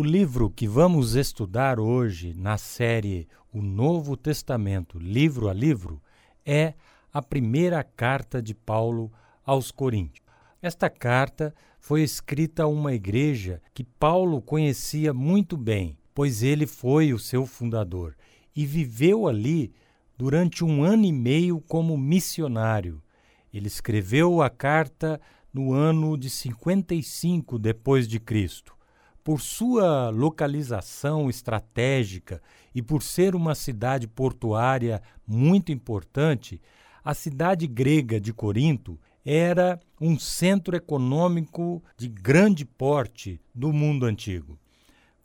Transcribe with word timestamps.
O 0.00 0.02
livro 0.04 0.48
que 0.48 0.68
vamos 0.68 1.16
estudar 1.16 1.80
hoje 1.80 2.32
na 2.32 2.56
série 2.56 3.26
O 3.52 3.60
Novo 3.60 4.16
Testamento, 4.16 4.96
livro 4.96 5.48
a 5.48 5.52
livro, 5.52 6.00
é 6.46 6.74
a 7.12 7.20
primeira 7.20 7.82
carta 7.82 8.40
de 8.40 8.54
Paulo 8.54 9.10
aos 9.44 9.72
Coríntios. 9.72 10.24
Esta 10.62 10.88
carta 10.88 11.52
foi 11.80 12.04
escrita 12.04 12.62
a 12.62 12.68
uma 12.68 12.94
igreja 12.94 13.60
que 13.74 13.82
Paulo 13.82 14.40
conhecia 14.40 15.12
muito 15.12 15.56
bem, 15.56 15.98
pois 16.14 16.44
ele 16.44 16.64
foi 16.64 17.12
o 17.12 17.18
seu 17.18 17.44
fundador 17.44 18.14
e 18.54 18.64
viveu 18.64 19.26
ali 19.26 19.72
durante 20.16 20.64
um 20.64 20.84
ano 20.84 21.06
e 21.06 21.12
meio 21.12 21.60
como 21.62 21.98
missionário. 21.98 23.02
Ele 23.52 23.66
escreveu 23.66 24.42
a 24.42 24.48
carta 24.48 25.20
no 25.52 25.72
ano 25.72 26.16
de 26.16 26.30
55 26.30 27.58
depois 27.58 28.06
de 28.06 28.20
Cristo 28.20 28.77
por 29.28 29.42
sua 29.42 30.08
localização 30.08 31.28
estratégica 31.28 32.40
e 32.74 32.80
por 32.80 33.02
ser 33.02 33.34
uma 33.34 33.54
cidade 33.54 34.08
portuária 34.08 35.02
muito 35.26 35.70
importante, 35.70 36.58
a 37.04 37.12
cidade 37.12 37.66
grega 37.66 38.18
de 38.18 38.32
Corinto 38.32 38.98
era 39.22 39.78
um 40.00 40.18
centro 40.18 40.74
econômico 40.74 41.84
de 41.94 42.08
grande 42.08 42.64
porte 42.64 43.38
do 43.54 43.70
mundo 43.70 44.06
antigo. 44.06 44.58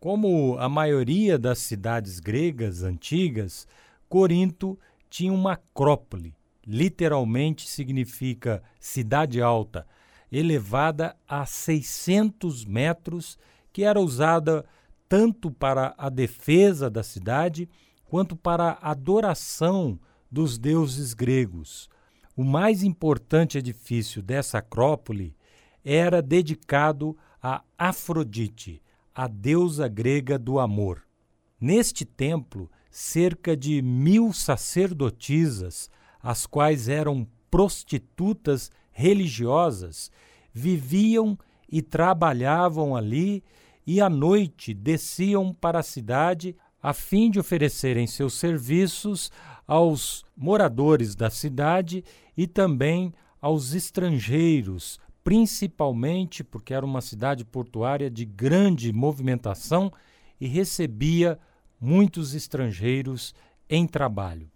Como 0.01 0.57
a 0.59 0.67
maioria 0.67 1.39
das 1.39 1.59
cidades 1.59 2.19
gregas 2.19 2.83
antigas, 2.83 3.65
Corinto 4.09 4.77
tinha 5.09 5.31
uma 5.31 5.53
acrópole, 5.53 6.35
literalmente 6.67 7.69
significa 7.69 8.61
cidade 8.81 9.41
alta, 9.41 9.87
elevada 10.29 11.15
a 11.25 11.45
600 11.45 12.65
metros 12.65 13.39
que 13.73 13.83
era 13.83 13.99
usada 13.99 14.63
tanto 15.09 15.51
para 15.51 15.93
a 15.97 16.07
defesa 16.09 16.89
da 16.89 17.03
cidade 17.03 17.67
quanto 18.05 18.35
para 18.35 18.77
a 18.79 18.91
adoração 18.91 19.99
dos 20.31 20.57
deuses 20.57 21.13
gregos. 21.15 21.89
O 22.35 22.43
mais 22.43 22.83
importante 22.83 23.57
edifício 23.57 24.21
dessa 24.21 24.59
acrópole 24.59 25.35
era 25.83 26.21
dedicado 26.21 27.17
a 27.41 27.63
Afrodite, 27.77 28.81
a 29.13 29.27
deusa 29.27 29.87
grega 29.87 30.37
do 30.39 30.59
amor. 30.59 31.03
Neste 31.59 32.05
templo, 32.05 32.69
cerca 32.89 33.55
de 33.57 33.81
mil 33.81 34.31
sacerdotisas, 34.31 35.89
as 36.21 36.45
quais 36.45 36.87
eram 36.87 37.27
prostitutas 37.49 38.71
religiosas, 38.91 40.11
viviam 40.53 41.37
e 41.67 41.81
trabalhavam 41.81 42.95
ali 42.95 43.43
e 43.85 44.01
à 44.01 44.09
noite 44.09 44.73
desciam 44.73 45.53
para 45.53 45.79
a 45.79 45.83
cidade 45.83 46.55
a 46.81 46.93
fim 46.93 47.29
de 47.31 47.39
oferecerem 47.39 48.05
seus 48.05 48.33
serviços 48.33 49.31
aos 49.67 50.25
moradores 50.35 51.15
da 51.15 51.29
cidade 51.29 52.03
e 52.35 52.45
também 52.45 53.13
aos 53.41 53.73
estrangeiros, 53.73 54.99
principalmente 55.23 56.43
porque 56.43 56.73
era 56.73 56.85
uma 56.85 57.01
cidade 57.01 57.45
portuária 57.45 58.09
de 58.09 58.25
grande 58.25 58.91
movimentação 58.91 59.91
e 60.39 60.47
recebia 60.47 61.39
muitos 61.79 62.33
estrangeiros 62.33 63.33
em 63.69 63.87
trabalho. 63.87 64.49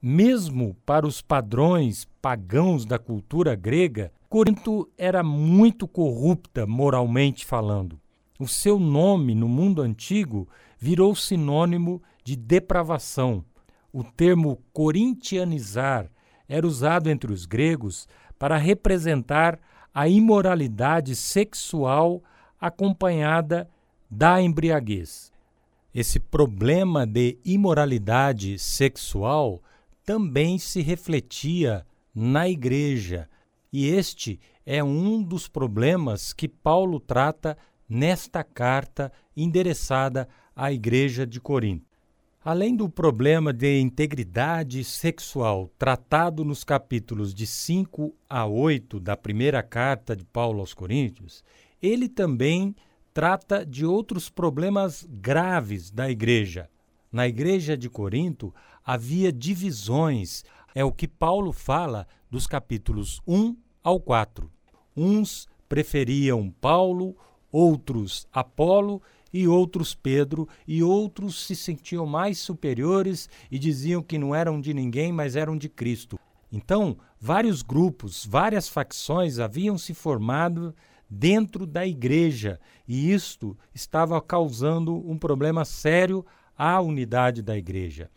Mesmo 0.00 0.76
para 0.86 1.06
os 1.06 1.20
padrões 1.20 2.06
pagãos 2.20 2.84
da 2.84 2.98
cultura 2.98 3.54
grega, 3.54 4.12
Corinto 4.28 4.88
era 4.96 5.22
muito 5.22 5.88
corrupta 5.88 6.66
moralmente 6.66 7.46
falando. 7.46 8.00
O 8.38 8.46
seu 8.46 8.78
nome 8.78 9.34
no 9.34 9.48
mundo 9.48 9.82
antigo 9.82 10.48
virou 10.78 11.12
sinônimo 11.16 12.00
de 12.22 12.36
depravação. 12.36 13.44
O 13.92 14.04
termo 14.04 14.62
corintianizar 14.72 16.08
era 16.48 16.64
usado 16.64 17.10
entre 17.10 17.32
os 17.32 17.46
gregos 17.46 18.06
para 18.38 18.56
representar 18.56 19.58
a 19.92 20.06
imoralidade 20.06 21.16
sexual 21.16 22.22
acompanhada 22.60 23.68
da 24.08 24.40
embriaguez. 24.40 25.32
Esse 25.92 26.20
problema 26.20 27.04
de 27.04 27.38
imoralidade 27.44 28.56
sexual 28.56 29.60
também 30.04 30.58
se 30.58 30.80
refletia 30.80 31.84
na 32.14 32.48
igreja, 32.48 33.28
e 33.72 33.88
este 33.88 34.38
é 34.64 34.82
um 34.82 35.22
dos 35.22 35.48
problemas 35.48 36.32
que 36.32 36.46
Paulo 36.46 37.00
trata 37.00 37.58
nesta 37.88 38.44
carta 38.44 39.10
endereçada 39.36 40.28
à 40.54 40.72
Igreja 40.72 41.26
de 41.26 41.40
Corinto. 41.40 41.86
Além 42.44 42.74
do 42.74 42.88
problema 42.88 43.52
de 43.52 43.80
integridade 43.80 44.82
sexual 44.84 45.70
tratado 45.78 46.44
nos 46.44 46.64
capítulos 46.64 47.34
de 47.34 47.46
5 47.46 48.14
a 48.28 48.46
8 48.46 49.00
da 49.00 49.16
primeira 49.16 49.62
carta 49.62 50.14
de 50.14 50.24
Paulo 50.24 50.60
aos 50.60 50.72
Coríntios, 50.72 51.42
ele 51.82 52.08
também 52.08 52.74
trata 53.12 53.66
de 53.66 53.84
outros 53.84 54.30
problemas 54.30 55.06
graves 55.10 55.90
da 55.90 56.10
igreja. 56.10 56.70
Na 57.10 57.26
igreja 57.26 57.76
de 57.76 57.90
Corinto 57.90 58.54
havia 58.84 59.32
divisões, 59.32 60.44
é 60.74 60.84
o 60.84 60.92
que 60.92 61.08
Paulo 61.08 61.52
fala 61.52 62.06
dos 62.30 62.46
capítulos 62.46 63.20
1 63.26 63.56
ao 63.82 63.98
4. 63.98 64.50
Uns 64.96 65.48
preferiam 65.68 66.50
Paulo, 66.60 67.16
outros 67.50 68.26
Apolo 68.32 69.02
e 69.32 69.46
outros 69.46 69.94
Pedro, 69.94 70.48
e 70.66 70.82
outros 70.82 71.46
se 71.46 71.54
sentiam 71.54 72.06
mais 72.06 72.38
superiores 72.38 73.28
e 73.50 73.58
diziam 73.58 74.02
que 74.02 74.18
não 74.18 74.34
eram 74.34 74.60
de 74.60 74.72
ninguém, 74.72 75.12
mas 75.12 75.36
eram 75.36 75.56
de 75.56 75.68
Cristo. 75.68 76.18
Então, 76.50 76.96
vários 77.20 77.62
grupos, 77.62 78.24
várias 78.24 78.68
facções 78.68 79.38
haviam 79.38 79.76
se 79.76 79.92
formado 79.92 80.74
dentro 81.10 81.66
da 81.66 81.86
igreja, 81.86 82.60
e 82.86 83.12
isto 83.12 83.56
estava 83.74 84.20
causando 84.20 84.94
um 85.08 85.18
problema 85.18 85.64
sério 85.64 86.24
à 86.56 86.80
unidade 86.80 87.42
da 87.42 87.56
igreja. 87.56 88.10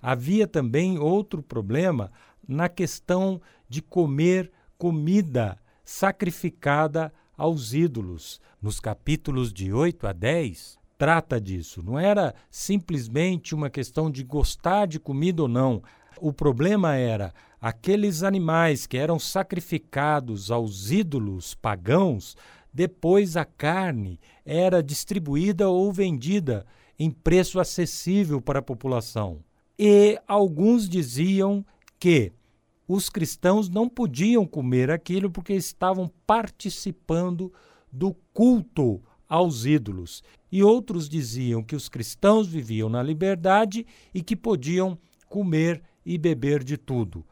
Havia 0.00 0.46
também 0.46 0.98
outro 0.98 1.42
problema 1.42 2.12
na 2.46 2.68
questão 2.68 3.40
de 3.68 3.80
comer 3.80 4.50
comida 4.76 5.58
sacrificada 5.84 7.12
aos 7.36 7.72
ídolos. 7.72 8.40
Nos 8.60 8.80
capítulos 8.80 9.52
de 9.52 9.72
8 9.72 10.06
a 10.06 10.12
10, 10.12 10.78
trata 10.96 11.40
disso. 11.40 11.82
Não 11.82 11.98
era 11.98 12.34
simplesmente 12.50 13.54
uma 13.54 13.68
questão 13.68 14.10
de 14.10 14.22
gostar 14.22 14.86
de 14.86 14.98
comida 14.98 15.42
ou 15.42 15.48
não. 15.48 15.82
O 16.18 16.32
problema 16.32 16.94
era 16.94 17.34
aqueles 17.60 18.22
animais 18.22 18.86
que 18.86 18.96
eram 18.96 19.18
sacrificados 19.18 20.50
aos 20.50 20.90
ídolos 20.90 21.54
pagãos, 21.54 22.36
depois 22.72 23.36
a 23.36 23.44
carne 23.44 24.18
era 24.44 24.82
distribuída 24.82 25.68
ou 25.68 25.92
vendida 25.92 26.66
em 26.98 27.10
preço 27.10 27.60
acessível 27.60 28.40
para 28.40 28.58
a 28.58 28.62
população. 28.62 29.40
E 29.78 30.18
alguns 30.26 30.88
diziam 30.88 31.64
que 31.98 32.32
os 32.86 33.08
cristãos 33.08 33.68
não 33.68 33.88
podiam 33.88 34.46
comer 34.46 34.90
aquilo 34.90 35.30
porque 35.30 35.54
estavam 35.54 36.10
participando 36.26 37.52
do 37.90 38.14
culto 38.32 39.02
aos 39.28 39.64
ídolos. 39.64 40.22
E 40.52 40.62
outros 40.62 41.08
diziam 41.08 41.62
que 41.62 41.74
os 41.74 41.88
cristãos 41.88 42.46
viviam 42.46 42.88
na 42.88 43.02
liberdade 43.02 43.86
e 44.12 44.22
que 44.22 44.36
podiam 44.36 44.98
comer 45.28 45.82
e 46.04 46.18
beber 46.18 46.62
de 46.62 46.76
tudo. 46.76 47.24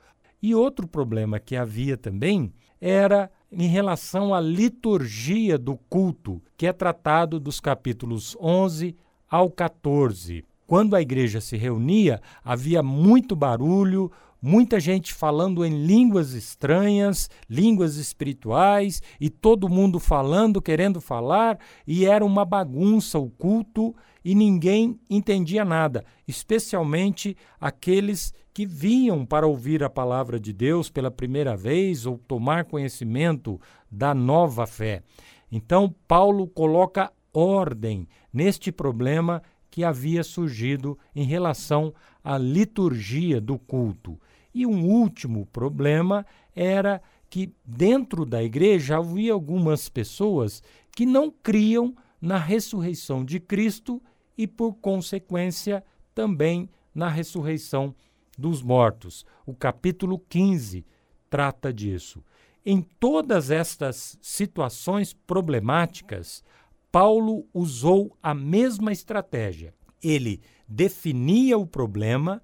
E 0.42 0.54
outro 0.54 0.88
problema 0.88 1.38
que 1.38 1.54
havia 1.54 1.96
também 1.96 2.52
era 2.80 3.30
em 3.50 3.69
relação 3.69 4.34
à 4.34 4.40
liturgia 4.40 5.56
do 5.58 5.76
culto, 5.76 6.42
que 6.56 6.66
é 6.66 6.72
tratado 6.72 7.38
dos 7.38 7.60
capítulos 7.60 8.36
11 8.40 8.96
ao 9.28 9.50
14. 9.50 10.44
Quando 10.66 10.96
a 10.96 11.02
igreja 11.02 11.40
se 11.40 11.56
reunia, 11.56 12.20
havia 12.43 12.82
muito 12.82 13.37
barulho, 13.37 14.10
muita 14.42 14.80
gente 14.80 15.14
falando 15.14 15.64
em 15.64 15.86
línguas 15.86 16.32
estranhas, 16.32 17.30
línguas 17.48 17.96
espirituais, 17.96 19.00
e 19.20 19.30
todo 19.30 19.68
mundo 19.68 20.00
falando, 20.00 20.60
querendo 20.60 21.00
falar, 21.00 21.58
e 21.86 22.04
era 22.04 22.24
uma 22.24 22.44
bagunça 22.44 23.20
o 23.20 23.30
culto 23.30 23.94
e 24.24 24.34
ninguém 24.34 24.98
entendia 25.08 25.64
nada, 25.64 26.04
especialmente 26.26 27.36
aqueles 27.60 28.34
que 28.52 28.66
vinham 28.66 29.24
para 29.24 29.46
ouvir 29.46 29.82
a 29.82 29.88
palavra 29.88 30.38
de 30.38 30.52
Deus 30.52 30.90
pela 30.90 31.10
primeira 31.10 31.56
vez 31.56 32.04
ou 32.04 32.18
tomar 32.18 32.64
conhecimento 32.64 33.60
da 33.90 34.12
nova 34.14 34.66
fé. 34.66 35.02
Então, 35.50 35.94
Paulo 36.06 36.46
coloca 36.46 37.12
ordem 37.32 38.06
neste 38.32 38.70
problema 38.70 39.42
que 39.70 39.82
havia 39.82 40.22
surgido 40.22 40.98
em 41.14 41.24
relação 41.24 41.94
à 42.22 42.36
liturgia 42.36 43.40
do 43.40 43.58
culto. 43.58 44.20
E 44.54 44.66
um 44.66 44.84
último 44.84 45.46
problema 45.46 46.26
era 46.54 47.00
que 47.31 47.54
dentro 47.64 48.26
da 48.26 48.43
igreja 48.43 48.99
havia 48.99 49.32
algumas 49.32 49.88
pessoas 49.88 50.62
que 50.94 51.06
não 51.06 51.31
criam 51.31 51.94
na 52.20 52.37
ressurreição 52.37 53.25
de 53.25 53.40
Cristo 53.40 54.02
e, 54.37 54.46
por 54.46 54.75
consequência, 54.75 55.82
também 56.14 56.69
na 56.94 57.08
ressurreição 57.08 57.94
dos 58.37 58.62
mortos. 58.62 59.25
O 59.46 59.54
capítulo 59.54 60.19
15 60.19 60.84
trata 61.31 61.72
disso. 61.72 62.22
Em 62.64 62.82
todas 62.82 63.50
estas 63.50 64.19
situações 64.20 65.12
problemáticas, 65.12 66.44
Paulo 66.93 67.46
usou 67.52 68.16
a 68.22 68.34
mesma 68.34 68.93
estratégia. 68.93 69.75
Ele 70.02 70.40
definia 70.69 71.56
o 71.56 71.66
problema, 71.66 72.43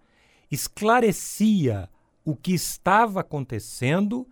esclarecia 0.50 1.88
o 2.28 2.36
que 2.36 2.52
estava 2.52 3.20
acontecendo 3.20 4.28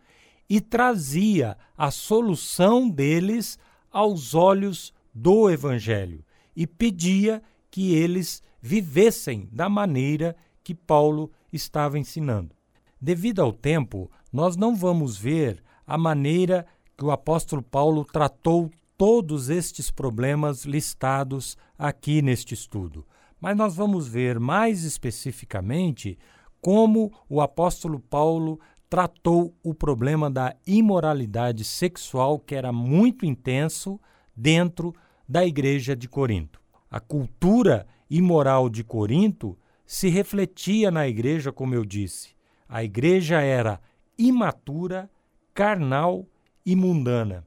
e 0.51 0.61
trazia 0.61 1.57
a 1.75 1.91
solução 1.91 2.91
deles 2.91 3.59
aos 3.91 4.35
olhos 4.35 4.93
do 5.15 5.49
Evangelho 5.49 6.23
e 6.55 6.67
pedia 6.67 7.43
que 7.71 7.95
eles 7.95 8.43
vivessem 8.61 9.49
da 9.51 9.71
maneira 9.71 10.37
que 10.63 10.75
Paulo 10.75 11.33
estava 11.51 11.99
ensinando. 11.99 12.55
Devido 13.01 13.41
ao 13.41 13.51
tempo, 13.51 14.11
nós 14.31 14.59
não 14.59 14.77
vamos 14.77 15.17
ver 15.17 15.63
a 15.87 15.97
maneira 15.97 16.67
que 16.99 17.05
o 17.07 17.11
apóstolo 17.11 17.63
Paulo 17.63 18.05
tratou 18.05 18.71
todos 18.99 19.49
estes 19.49 19.91
problemas 19.91 20.67
listados 20.67 21.57
aqui 21.79 22.21
neste 22.21 22.53
estudo. 22.53 23.07
Mas 23.41 23.57
nós 23.57 23.75
vamos 23.75 24.07
ver 24.07 24.39
mais 24.39 24.85
especificamente 24.85 26.19
como 26.67 27.13
o 27.29 27.41
apóstolo 27.41 28.01
Paulo 28.01 28.59
tratou 28.91 29.55
o 29.63 29.73
problema 29.73 30.29
da 30.29 30.53
imoralidade 30.67 31.63
sexual, 31.63 32.41
que 32.41 32.57
era 32.57 32.73
muito 32.73 33.25
intenso 33.25 34.01
dentro 34.35 34.93
da 35.29 35.47
igreja 35.47 35.95
de 35.95 36.09
Corinto. 36.09 36.61
A 36.91 36.99
cultura 36.99 37.87
imoral 38.11 38.69
de 38.69 38.83
Corinto 38.83 39.57
se 39.87 40.09
refletia 40.09 40.91
na 40.91 41.07
igreja, 41.07 41.53
como 41.53 41.73
eu 41.73 41.85
disse. 41.85 42.31
A 42.69 42.83
igreja 42.83 43.41
era 43.41 43.81
imatura, 44.19 45.09
carnal 45.55 46.27
e 46.65 46.75
mundana. 46.75 47.47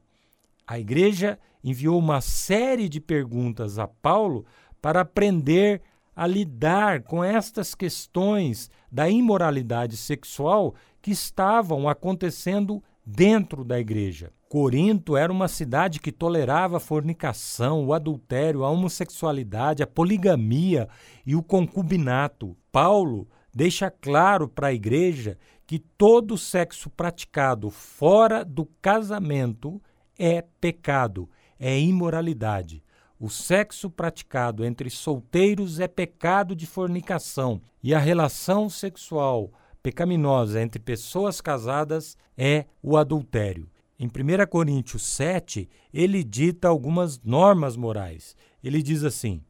A 0.66 0.78
igreja 0.78 1.38
enviou 1.62 1.98
uma 1.98 2.22
série 2.22 2.88
de 2.88 3.02
perguntas 3.02 3.78
a 3.78 3.86
Paulo 3.86 4.46
para 4.80 5.02
aprender 5.02 5.82
a 6.20 6.26
lidar 6.26 7.02
com 7.02 7.24
estas 7.24 7.74
questões 7.74 8.70
da 8.92 9.08
imoralidade 9.08 9.96
sexual 9.96 10.74
que 11.00 11.10
estavam 11.10 11.88
acontecendo 11.88 12.84
dentro 13.06 13.64
da 13.64 13.80
igreja. 13.80 14.30
Corinto 14.46 15.16
era 15.16 15.32
uma 15.32 15.48
cidade 15.48 15.98
que 15.98 16.12
tolerava 16.12 16.76
a 16.76 16.80
fornicação, 16.80 17.86
o 17.86 17.94
adultério, 17.94 18.64
a 18.64 18.68
homossexualidade, 18.68 19.82
a 19.82 19.86
poligamia 19.86 20.90
e 21.24 21.34
o 21.34 21.42
concubinato. 21.42 22.54
Paulo 22.70 23.26
deixa 23.50 23.90
claro 23.90 24.46
para 24.46 24.66
a 24.66 24.74
igreja 24.74 25.38
que 25.66 25.78
todo 25.78 26.36
sexo 26.36 26.90
praticado 26.90 27.70
fora 27.70 28.44
do 28.44 28.66
casamento 28.82 29.80
é 30.18 30.44
pecado, 30.60 31.30
é 31.58 31.80
imoralidade. 31.80 32.82
O 33.22 33.28
sexo 33.28 33.90
praticado 33.90 34.64
entre 34.64 34.88
solteiros 34.88 35.78
é 35.78 35.86
pecado 35.86 36.56
de 36.56 36.66
fornicação 36.66 37.60
e 37.82 37.92
a 37.92 37.98
relação 37.98 38.70
sexual 38.70 39.52
pecaminosa 39.82 40.62
entre 40.62 40.80
pessoas 40.80 41.38
casadas 41.38 42.16
é 42.34 42.64
o 42.82 42.96
adultério. 42.96 43.68
Em 43.98 44.06
1 44.06 44.46
Coríntios 44.48 45.02
7, 45.02 45.68
ele 45.92 46.24
dita 46.24 46.68
algumas 46.68 47.20
normas 47.22 47.76
morais. 47.76 48.34
Ele 48.64 48.82
diz 48.82 49.04
assim: 49.04 49.42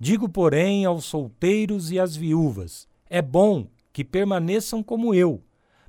Digo, 0.00 0.28
porém, 0.28 0.84
aos 0.84 1.04
solteiros 1.04 1.92
e 1.92 2.00
às 2.00 2.16
viúvas: 2.16 2.88
é 3.08 3.22
bom 3.22 3.68
que 3.92 4.02
permaneçam 4.02 4.82
como 4.82 5.14
eu, 5.14 5.44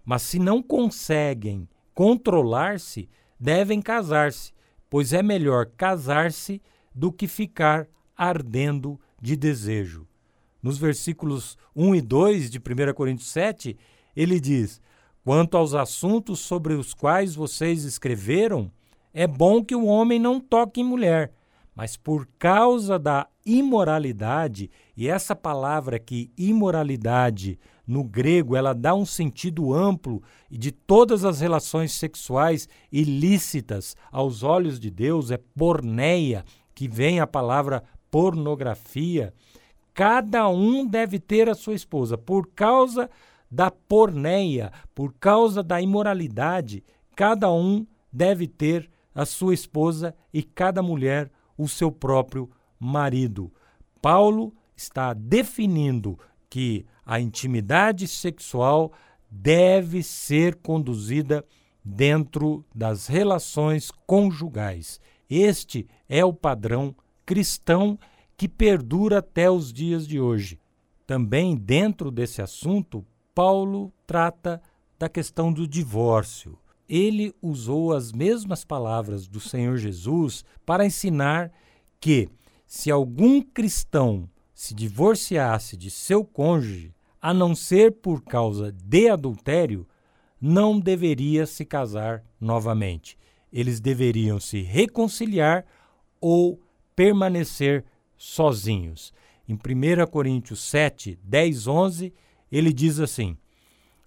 mas 0.06 0.22
se 0.22 0.38
não 0.38 0.62
conseguem 0.62 1.68
controlar-se, 1.96 3.10
devem 3.40 3.82
casar-se, 3.82 4.54
pois 4.88 5.14
é 5.14 5.24
melhor 5.24 5.66
casar-se 5.66 6.62
do 6.98 7.12
que 7.12 7.28
ficar 7.28 7.88
ardendo 8.18 9.00
de 9.22 9.36
desejo. 9.36 10.08
Nos 10.64 10.80
versículos 10.80 11.56
1 11.76 11.94
e 11.94 12.02
2 12.02 12.50
de 12.50 12.58
1 12.58 12.94
Coríntios 12.96 13.30
7, 13.30 13.78
ele 14.16 14.40
diz: 14.40 14.82
Quanto 15.24 15.56
aos 15.56 15.76
assuntos 15.76 16.40
sobre 16.40 16.74
os 16.74 16.96
quais 16.96 17.36
vocês 17.36 17.84
escreveram, 17.84 18.72
é 19.14 19.28
bom 19.28 19.64
que 19.64 19.76
o 19.76 19.86
homem 19.86 20.18
não 20.18 20.40
toque 20.40 20.82
em 20.82 20.84
mulher, 20.84 21.32
mas 21.76 21.96
por 21.96 22.28
causa 22.40 22.98
da 22.98 23.28
imoralidade, 23.46 24.72
e 24.96 25.08
essa 25.08 25.36
palavra 25.36 25.98
aqui, 25.98 26.32
imoralidade, 26.36 27.60
no 27.86 28.04
grego, 28.04 28.56
ela 28.56 28.74
dá 28.74 28.94
um 28.96 29.06
sentido 29.06 29.72
amplo 29.72 30.22
de 30.50 30.72
todas 30.72 31.24
as 31.24 31.40
relações 31.40 31.94
sexuais 31.94 32.68
ilícitas 32.92 33.96
aos 34.12 34.42
olhos 34.42 34.80
de 34.80 34.90
Deus, 34.90 35.30
é 35.32 35.38
porneia, 35.38 36.44
que 36.78 36.88
vem 36.88 37.20
a 37.20 37.26
palavra 37.26 37.84
pornografia, 38.12 39.34
cada 39.96 40.48
um 40.48 40.86
deve 40.86 41.18
ter 41.18 41.50
a 41.50 41.56
sua 41.56 41.74
esposa. 41.74 42.16
Por 42.16 42.52
causa 42.54 43.10
da 43.50 43.72
porneia, 43.72 44.72
por 44.94 45.12
causa 45.20 45.64
da 45.64 45.82
imoralidade, 45.82 46.84
cada 47.16 47.52
um 47.52 47.84
deve 48.14 48.46
ter 48.46 48.88
a 49.16 49.26
sua 49.26 49.56
esposa 49.56 50.14
e 50.32 50.44
cada 50.44 50.84
mulher 50.84 51.32
o 51.58 51.68
seu 51.68 51.92
próprio 51.92 52.48
marido. 52.80 53.52
Paulo 54.00 54.54
está 54.76 55.16
definindo 55.16 56.20
que 56.48 56.86
a 57.04 57.20
intimidade 57.20 58.08
sexual 58.08 58.94
deve 59.32 60.04
ser 60.04 60.54
conduzida 60.58 61.44
dentro 61.84 62.64
das 62.76 63.08
relações 63.08 63.90
conjugais. 64.06 65.02
Este 65.30 65.88
é 66.08 66.24
o 66.24 66.34
padrão 66.34 66.96
cristão 67.26 68.00
que 68.38 68.48
perdura 68.48 69.20
até 69.20 69.50
os 69.50 69.74
dias 69.74 70.08
de 70.08 70.20
hoje. 70.20 70.60
Também 71.06 71.56
dentro 71.56 72.10
desse 72.10 72.42
assunto, 72.42 73.06
Paulo 73.36 73.92
trata 74.06 74.62
da 74.98 75.10
questão 75.10 75.52
do 75.52 75.68
divórcio. 75.68 76.58
Ele 76.88 77.34
usou 77.42 77.94
as 77.94 78.12
mesmas 78.14 78.64
palavras 78.64 79.28
do 79.28 79.40
Senhor 79.40 79.78
Jesus 79.78 80.46
para 80.66 80.86
ensinar 80.86 81.52
que, 82.00 82.30
se 82.66 82.90
algum 82.90 83.42
cristão 83.42 84.30
se 84.54 84.74
divorciasse 84.74 85.76
de 85.76 85.92
seu 85.92 86.24
cônjuge, 86.24 86.94
a 87.22 87.34
não 87.34 87.54
ser 87.54 87.92
por 87.94 88.24
causa 88.24 88.72
de 88.72 89.10
adultério, 89.10 89.86
não 90.40 90.80
deveria 90.80 91.46
se 91.46 91.66
casar 91.66 92.24
novamente 92.40 93.18
eles 93.52 93.80
deveriam 93.80 94.40
se 94.40 94.62
reconciliar 94.62 95.66
ou 96.20 96.62
permanecer 96.96 97.86
sozinhos. 98.18 99.14
Em 99.48 99.54
1 99.54 100.08
Coríntios 100.08 100.62
7, 100.62 101.18
10, 101.24 101.68
11, 101.68 102.14
ele 102.52 102.74
diz 102.74 103.00
assim: 103.00 103.38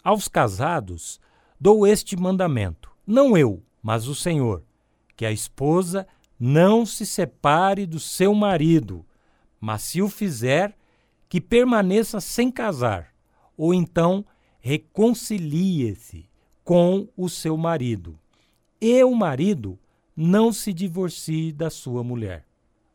Aos 0.05 0.29
casados 0.29 1.21
dou 1.59 1.87
este 1.87 2.17
mandamento, 2.17 2.91
não 3.07 3.37
eu, 3.37 3.63
mas 3.83 4.07
o 4.07 4.15
Senhor, 4.15 4.63
que 5.17 5.25
a 5.25 5.33
esposa 5.33 6.07
não 6.39 6.85
se 6.85 7.07
separe 7.07 7.87
do 7.87 8.01
seu 8.01 8.35
marido, 8.35 9.05
mas 9.61 9.83
se 9.83 10.01
o 10.01 10.09
fizer, 10.09 10.77
que 11.29 11.41
permaneça 11.41 12.21
sem 12.21 12.51
casar, 12.51 13.15
ou 13.57 13.73
então 13.73 14.25
reconcilie-se 14.59 16.29
com 16.65 17.09
o 17.17 17.29
seu 17.29 17.57
marido 17.57 18.19
e 18.81 19.05
o 19.05 19.15
marido 19.15 19.79
não 20.17 20.53
se 20.53 20.73
divorcie 20.73 21.53
da 21.53 21.71
sua 21.71 22.03
mulher. 22.03 22.47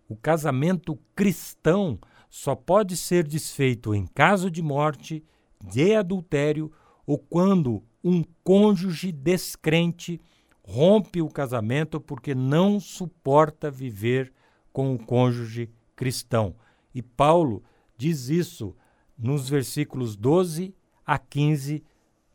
O 0.10 0.15
casamento 0.15 0.98
cristão 1.15 2.00
só 2.30 2.56
pode 2.56 2.98
ser 2.98 3.27
desfeito 3.27 3.94
em 3.94 4.06
caso 4.06 4.50
de 4.51 4.62
morte, 4.62 5.24
de 5.63 5.96
adultério 5.96 6.72
ou 7.06 7.18
quando 7.18 7.84
um 8.04 8.24
cônjuge 8.44 9.12
descrente 9.12 10.20
rompe 10.63 11.22
o 11.22 11.30
casamento 11.30 12.00
porque 12.00 12.36
não 12.36 12.80
suporta 12.80 13.70
viver 13.70 14.34
com 14.74 14.94
o 14.94 15.00
cônjuge 15.00 15.70
cristão. 15.96 16.56
E 16.94 17.01
Paulo 17.01 17.63
diz 17.98 18.30
isso 18.30 18.75
nos 19.18 19.48
versículos 19.48 20.15
12 20.15 20.75
a 21.06 21.18
15 21.18 21.84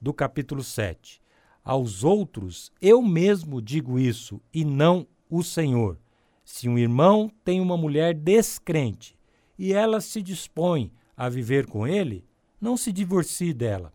do 0.00 0.14
capítulo 0.14 0.62
7. 0.62 1.19
Aos 1.64 2.04
outros 2.04 2.72
eu 2.80 3.02
mesmo 3.02 3.60
digo 3.60 3.98
isso 3.98 4.40
e 4.52 4.64
não 4.64 5.06
o 5.28 5.42
Senhor. 5.42 5.98
Se 6.44 6.68
um 6.68 6.78
irmão 6.78 7.30
tem 7.44 7.60
uma 7.60 7.76
mulher 7.76 8.14
descrente 8.14 9.16
e 9.58 9.72
ela 9.72 10.00
se 10.00 10.22
dispõe 10.22 10.92
a 11.16 11.28
viver 11.28 11.66
com 11.66 11.86
ele, 11.86 12.24
não 12.60 12.76
se 12.76 12.90
divorcie 12.90 13.52
dela. 13.52 13.92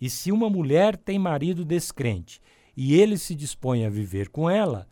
E 0.00 0.10
se 0.10 0.30
uma 0.30 0.50
mulher 0.50 0.96
tem 0.96 1.18
marido 1.18 1.64
descrente 1.64 2.40
e 2.76 2.94
ele 2.94 3.16
se 3.16 3.34
dispõe 3.34 3.86
a 3.86 3.90
viver 3.90 4.28
com 4.28 4.50
ela, 4.50 4.86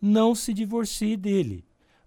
não 0.00 0.34
se 0.34 0.54
divorcie 0.54 1.16
dele. 1.16 1.64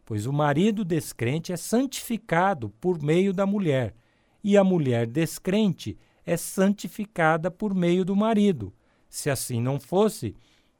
pois 0.07 0.25
o 0.25 0.31
marido 0.31 0.85
descrente 0.85 1.51
é 1.51 1.57
santificado 1.57 2.69
por 2.79 3.03
meio 3.03 3.33
da 3.33 3.45
mulher, 3.45 3.93
e 4.41 4.55
a 4.55 4.63
mulher 4.63 5.05
descrente 5.05 5.97
é 6.25 6.37
santificada 6.37 7.51
por 7.51 7.75
meio 7.75 8.05
do 8.05 8.15
marido. 8.15 8.73
Se 9.09 9.29
assim 9.29 9.61
não 9.61 9.79
fosse, 9.79 10.35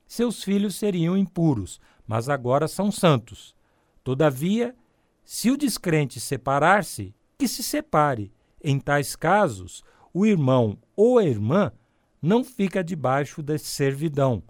seus 0.08 0.44
filhos 0.44 0.76
seriam 0.76 1.18
impuros, 1.18 1.80
mas 2.06 2.30
agora 2.30 2.68
são 2.68 2.92
santos. 2.92 3.56
Todavia, 4.04 4.76
se 5.24 5.52
o 5.52 5.58
descrente 5.58 6.20
separar-se, 6.20 7.14
que 7.38 7.48
se 7.48 7.62
separe. 7.62 8.32
Em 8.64 8.80
tais 8.80 9.16
casos, 9.16 9.84
o 10.14 10.26
irmão 10.26 10.78
ou 10.96 11.20
a 11.20 11.26
irmã 11.26 11.72
não 12.22 12.44
fica 12.44 12.84
debaixo 12.84 13.44
da 13.44 13.58
servidão. 13.58 14.42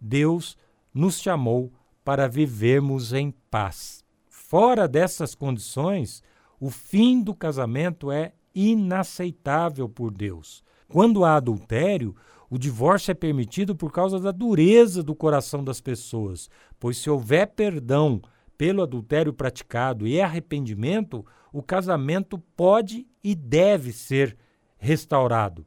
Deus 0.00 0.56
nos 0.92 1.18
chamou 1.18 1.72
para 2.04 2.28
vivermos 2.28 3.12
em 3.12 3.30
paz. 3.50 4.04
Fora 4.28 4.86
dessas 4.86 5.34
condições, 5.34 6.22
o 6.60 6.70
fim 6.70 7.22
do 7.22 7.34
casamento 7.34 8.12
é 8.12 8.32
inaceitável 8.54 9.88
por 9.88 10.12
Deus. 10.12 10.62
Quando 10.86 11.24
há 11.24 11.36
adultério, 11.36 12.14
o 12.54 12.58
divórcio 12.58 13.10
é 13.10 13.14
permitido 13.14 13.74
por 13.74 13.90
causa 13.90 14.20
da 14.20 14.30
dureza 14.30 15.02
do 15.02 15.12
coração 15.12 15.64
das 15.64 15.80
pessoas, 15.80 16.48
pois 16.78 16.98
se 16.98 17.10
houver 17.10 17.48
perdão 17.48 18.22
pelo 18.56 18.80
adultério 18.80 19.32
praticado 19.32 20.06
e 20.06 20.20
arrependimento, 20.20 21.26
o 21.52 21.60
casamento 21.60 22.38
pode 22.56 23.08
e 23.24 23.34
deve 23.34 23.92
ser 23.92 24.38
restaurado. 24.78 25.66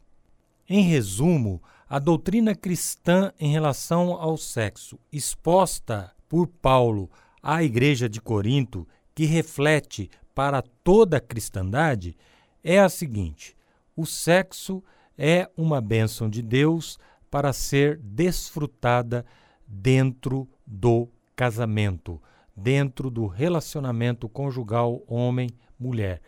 Em 0.65 0.81
resumo, 0.81 1.61
a 1.89 1.99
doutrina 1.99 2.55
cristã 2.55 3.33
em 3.37 3.51
relação 3.51 4.13
ao 4.13 4.37
sexo, 4.37 4.97
exposta 5.11 6.13
por 6.29 6.47
Paulo 6.47 7.11
à 7.43 7.61
igreja 7.65 8.07
de 8.07 8.21
Corinto, 8.21 8.87
que 9.13 9.25
reflete 9.25 10.09
para 10.33 10.61
toda 10.61 11.17
a 11.17 11.21
cristandade, 11.21 12.15
é 12.63 12.79
a 12.79 12.87
seguinte: 12.87 13.57
o 13.93 14.05
sexo 14.05 14.81
é 14.81 14.96
uma 15.55 15.81
bênção 15.81 16.29
de 16.29 16.41
Deus 16.41 16.99
para 17.29 17.51
ser 17.51 17.97
desfrutada 17.97 19.25
dentro 19.67 20.47
do 20.65 21.09
casamento, 21.35 22.21
dentro 22.55 23.09
do 23.09 23.27
relacionamento 23.27 24.29
conjugal 24.29 25.03
homem-mulher. 25.07 26.21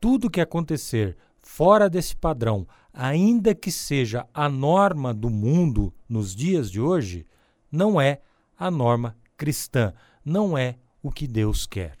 Tudo 0.00 0.30
que 0.30 0.40
acontecer 0.40 1.16
fora 1.40 1.88
desse 1.88 2.16
padrão, 2.16 2.66
ainda 2.92 3.54
que 3.54 3.70
seja 3.70 4.26
a 4.32 4.48
norma 4.48 5.14
do 5.14 5.30
mundo 5.30 5.92
nos 6.08 6.34
dias 6.34 6.70
de 6.70 6.80
hoje, 6.80 7.26
não 7.70 8.00
é 8.00 8.20
a 8.58 8.70
norma 8.70 9.16
cristã, 9.36 9.92
não 10.24 10.56
é 10.56 10.76
o 11.02 11.10
que 11.10 11.26
Deus 11.26 11.66
quer. 11.66 11.96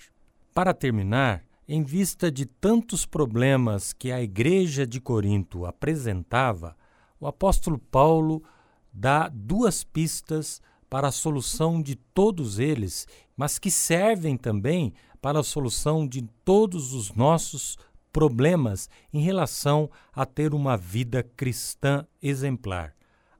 Para 0.54 0.74
terminar, 0.74 1.42
em 1.74 1.82
vista 1.82 2.30
de 2.30 2.44
tantos 2.44 3.06
problemas 3.06 3.94
que 3.94 4.12
a 4.12 4.20
igreja 4.20 4.86
de 4.86 5.00
Corinto 5.00 5.64
apresentava, 5.64 6.76
o 7.18 7.26
apóstolo 7.26 7.78
Paulo 7.78 8.42
dá 8.92 9.30
duas 9.32 9.82
pistas 9.82 10.60
para 10.90 11.08
a 11.08 11.10
solução 11.10 11.80
de 11.80 11.96
todos 11.96 12.58
eles, 12.58 13.06
mas 13.34 13.58
que 13.58 13.70
servem 13.70 14.36
também 14.36 14.92
para 15.18 15.40
a 15.40 15.42
solução 15.42 16.06
de 16.06 16.20
todos 16.44 16.92
os 16.92 17.14
nossos 17.14 17.78
problemas 18.12 18.90
em 19.10 19.22
relação 19.22 19.88
a 20.12 20.26
ter 20.26 20.52
uma 20.52 20.76
vida 20.76 21.22
cristã 21.22 22.06
exemplar. 22.22 22.94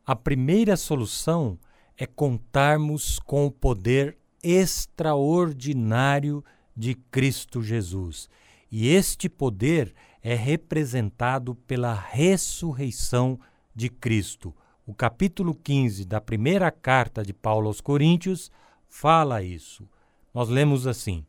A 0.07 0.17
primeira 0.17 0.75
solução 0.79 1.59
é 1.99 2.07
contarmos 2.07 3.19
com 3.19 3.45
o 3.45 3.51
poder 3.51 4.17
extraordinário 4.43 6.43
de 6.76 6.95
Cristo 6.95 7.62
Jesus. 7.62 8.29
E 8.71 8.88
este 8.88 9.29
poder 9.29 9.95
é 10.23 10.35
representado 10.35 11.55
pela 11.55 11.93
ressurreição 11.93 13.38
de 13.75 13.88
Cristo. 13.88 14.55
O 14.87 14.95
capítulo 14.95 15.55
15 15.55 16.05
da 16.05 16.21
primeira 16.21 16.71
carta 16.71 17.23
de 17.23 17.33
Paulo 17.33 17.67
aos 17.67 17.81
Coríntios 17.81 18.50
fala 18.88 19.43
isso. 19.43 19.88
Nós 20.33 20.49
lemos 20.49 20.87
assim: 20.87 21.25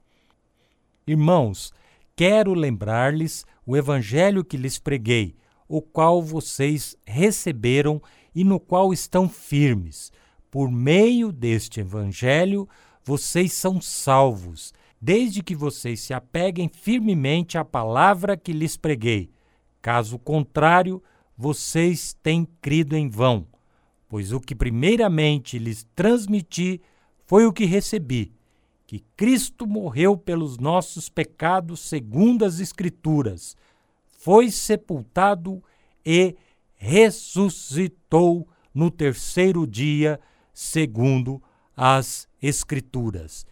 Irmãos, 1.06 1.74
quero 2.16 2.54
lembrar-lhes 2.54 3.46
o 3.66 3.76
evangelho 3.76 4.44
que 4.44 4.58
lhes 4.58 4.80
preguei, 4.80 5.36
o 5.68 5.82
qual 5.82 6.22
vocês 6.22 6.96
receberam 7.06 8.02
e 8.34 8.44
no 8.44 8.60
qual 8.60 8.94
estão 8.94 9.28
firmes. 9.28 10.12
Por 10.50 10.72
meio 10.72 11.32
deste 11.32 11.80
evangelho, 11.80 12.68
vocês 13.04 13.54
são 13.54 13.82
salvos 13.82 14.74
desde 15.06 15.44
que 15.44 15.54
vocês 15.54 16.00
se 16.00 16.14
apeguem 16.14 16.70
firmemente 16.70 17.58
à 17.58 17.66
palavra 17.66 18.38
que 18.38 18.54
lhes 18.54 18.78
preguei. 18.78 19.30
Caso 19.82 20.18
contrário, 20.18 21.04
vocês 21.36 22.16
têm 22.24 22.48
crido 22.62 22.96
em 22.96 23.10
vão, 23.10 23.46
pois 24.08 24.32
o 24.32 24.40
que 24.40 24.56
primeiramente 24.56 25.60
lhes 25.60 25.86
transmiti 25.94 26.80
foi 27.26 27.46
o 27.46 27.52
que 27.52 27.66
recebi, 27.66 28.32
que 28.88 29.00
Cristo 29.18 29.68
morreu 29.68 30.16
pelos 30.16 30.58
nossos 30.58 31.10
pecados 31.10 31.82
segundo 31.82 32.46
as 32.46 32.62
Escrituras, 32.62 33.58
foi 34.20 34.50
sepultado 34.50 35.62
e 36.06 36.34
ressuscitou 36.76 38.48
no 38.74 38.90
terceiro 38.90 39.68
dia, 39.68 40.18
segundo 40.54 41.44
as 41.76 42.26
Escrituras. 42.42 43.46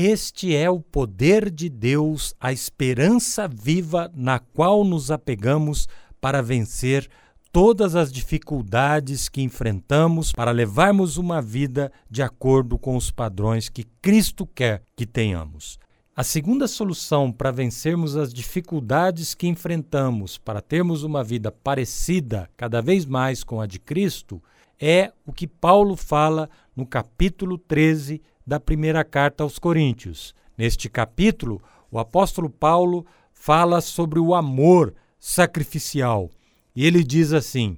Este 0.00 0.54
é 0.54 0.70
o 0.70 0.78
poder 0.78 1.50
de 1.50 1.68
Deus, 1.68 2.32
a 2.38 2.52
esperança 2.52 3.48
viva 3.48 4.08
na 4.14 4.38
qual 4.38 4.84
nos 4.84 5.10
apegamos 5.10 5.88
para 6.20 6.40
vencer 6.40 7.10
todas 7.50 7.96
as 7.96 8.12
dificuldades 8.12 9.28
que 9.28 9.42
enfrentamos 9.42 10.30
para 10.30 10.52
levarmos 10.52 11.16
uma 11.16 11.42
vida 11.42 11.90
de 12.08 12.22
acordo 12.22 12.78
com 12.78 12.94
os 12.94 13.10
padrões 13.10 13.68
que 13.68 13.82
Cristo 14.00 14.46
quer 14.46 14.84
que 14.94 15.04
tenhamos. 15.04 15.80
A 16.14 16.22
segunda 16.22 16.68
solução 16.68 17.32
para 17.32 17.50
vencermos 17.50 18.16
as 18.16 18.32
dificuldades 18.32 19.34
que 19.34 19.48
enfrentamos 19.48 20.38
para 20.38 20.60
termos 20.60 21.02
uma 21.02 21.24
vida 21.24 21.50
parecida 21.50 22.48
cada 22.56 22.80
vez 22.80 23.04
mais 23.04 23.42
com 23.42 23.60
a 23.60 23.66
de 23.66 23.80
Cristo 23.80 24.40
é 24.80 25.12
o 25.26 25.32
que 25.32 25.48
Paulo 25.48 25.96
fala 25.96 26.48
no 26.76 26.86
capítulo 26.86 27.58
13 27.58 28.22
da 28.48 28.58
primeira 28.58 29.04
carta 29.04 29.44
aos 29.44 29.58
Coríntios. 29.58 30.34
Neste 30.56 30.88
capítulo, 30.88 31.60
o 31.90 31.98
apóstolo 31.98 32.48
Paulo 32.48 33.04
fala 33.30 33.82
sobre 33.82 34.18
o 34.18 34.34
amor 34.34 34.94
sacrificial. 35.18 36.30
E 36.74 36.86
ele 36.86 37.04
diz 37.04 37.34
assim: 37.34 37.76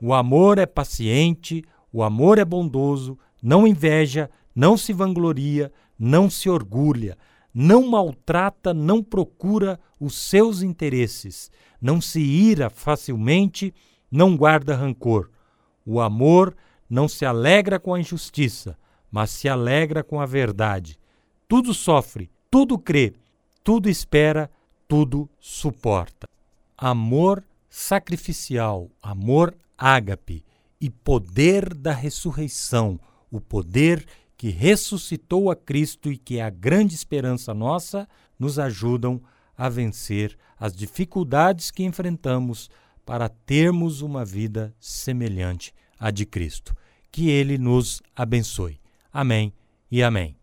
O 0.00 0.14
amor 0.14 0.56
é 0.56 0.64
paciente, 0.64 1.62
o 1.92 2.02
amor 2.02 2.38
é 2.38 2.44
bondoso, 2.44 3.18
não 3.42 3.66
inveja, 3.66 4.30
não 4.54 4.78
se 4.78 4.94
vangloria, 4.94 5.70
não 5.98 6.30
se 6.30 6.48
orgulha, 6.48 7.18
não 7.52 7.86
maltrata, 7.86 8.72
não 8.72 9.02
procura 9.02 9.78
os 10.00 10.16
seus 10.16 10.62
interesses, 10.62 11.50
não 11.78 12.00
se 12.00 12.20
ira 12.20 12.70
facilmente, 12.70 13.74
não 14.10 14.34
guarda 14.34 14.74
rancor. 14.74 15.28
O 15.84 16.00
amor 16.00 16.56
não 16.88 17.06
se 17.06 17.26
alegra 17.26 17.78
com 17.78 17.92
a 17.92 18.00
injustiça, 18.00 18.74
mas 19.10 19.30
se 19.30 19.48
alegra 19.48 20.02
com 20.02 20.20
a 20.20 20.26
verdade. 20.26 20.98
Tudo 21.46 21.72
sofre, 21.72 22.30
tudo 22.50 22.78
crê, 22.78 23.14
tudo 23.64 23.88
espera, 23.88 24.50
tudo 24.86 25.28
suporta. 25.38 26.26
Amor 26.76 27.44
sacrificial, 27.68 28.90
amor 29.02 29.54
ágape 29.76 30.44
e 30.80 30.88
poder 30.88 31.74
da 31.74 31.92
ressurreição, 31.92 32.98
o 33.30 33.40
poder 33.40 34.06
que 34.36 34.50
ressuscitou 34.50 35.50
a 35.50 35.56
Cristo 35.56 36.10
e 36.10 36.16
que 36.16 36.38
é 36.38 36.42
a 36.42 36.50
grande 36.50 36.94
esperança 36.94 37.52
nossa, 37.52 38.08
nos 38.38 38.58
ajudam 38.58 39.20
a 39.56 39.68
vencer 39.68 40.38
as 40.58 40.72
dificuldades 40.72 41.70
que 41.70 41.82
enfrentamos 41.82 42.70
para 43.04 43.28
termos 43.28 44.00
uma 44.00 44.24
vida 44.24 44.72
semelhante 44.78 45.74
à 45.98 46.10
de 46.10 46.24
Cristo. 46.24 46.74
Que 47.10 47.28
Ele 47.30 47.58
nos 47.58 48.00
abençoe. 48.14 48.78
Amém 49.12 49.52
e 49.90 50.02
amém. 50.02 50.38